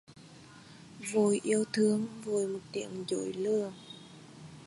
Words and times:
Vội 1.13 1.41
yêu 1.43 1.63
thương 1.73 2.07
vội 2.25 2.47
một 2.47 2.59
tiếng 2.71 3.03
dối 3.07 3.33
lừa... 3.33 3.71